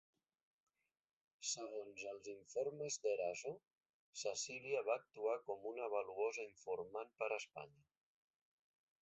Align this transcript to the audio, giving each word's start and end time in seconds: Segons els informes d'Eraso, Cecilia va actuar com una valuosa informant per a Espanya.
Segons 1.49 2.05
els 2.11 2.29
informes 2.31 2.97
d'Eraso, 3.03 3.51
Cecilia 4.23 4.81
va 4.89 4.97
actuar 5.03 5.37
com 5.51 5.69
una 5.75 5.91
valuosa 5.97 6.49
informant 6.55 7.15
per 7.23 7.31
a 7.31 7.39
Espanya. 7.45 7.87